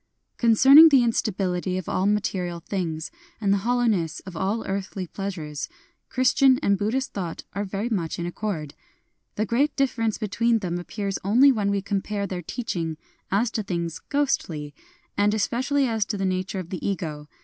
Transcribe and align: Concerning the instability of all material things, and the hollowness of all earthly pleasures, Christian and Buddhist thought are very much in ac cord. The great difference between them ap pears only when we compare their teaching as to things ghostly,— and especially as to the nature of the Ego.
Concerning 0.37 0.89
the 0.89 1.03
instability 1.03 1.77
of 1.77 1.87
all 1.87 2.07
material 2.07 2.59
things, 2.59 3.11
and 3.39 3.53
the 3.53 3.59
hollowness 3.59 4.19
of 4.21 4.35
all 4.35 4.65
earthly 4.65 5.05
pleasures, 5.05 5.69
Christian 6.09 6.57
and 6.63 6.75
Buddhist 6.75 7.13
thought 7.13 7.43
are 7.53 7.63
very 7.63 7.87
much 7.87 8.17
in 8.17 8.25
ac 8.25 8.31
cord. 8.33 8.73
The 9.35 9.45
great 9.45 9.75
difference 9.75 10.17
between 10.17 10.57
them 10.57 10.79
ap 10.79 10.87
pears 10.87 11.19
only 11.23 11.51
when 11.51 11.69
we 11.69 11.83
compare 11.83 12.25
their 12.25 12.41
teaching 12.41 12.97
as 13.29 13.51
to 13.51 13.61
things 13.61 13.99
ghostly,— 14.09 14.73
and 15.19 15.35
especially 15.35 15.85
as 15.87 16.03
to 16.05 16.17
the 16.17 16.25
nature 16.25 16.57
of 16.57 16.71
the 16.71 16.83
Ego. 16.83 17.27